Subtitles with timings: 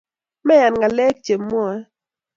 [0.45, 1.77] Meyan ngalek chemwae